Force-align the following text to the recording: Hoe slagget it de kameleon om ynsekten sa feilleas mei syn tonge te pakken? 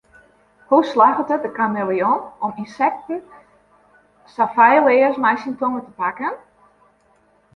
Hoe 0.69 0.83
slagget 0.91 1.33
it 1.35 1.43
de 1.45 1.51
kameleon 1.59 2.19
om 2.45 2.51
ynsekten 2.63 3.19
sa 4.33 4.45
feilleas 4.55 5.15
mei 5.23 5.37
syn 5.41 5.55
tonge 5.59 5.81
te 5.85 5.93
pakken? 6.01 6.33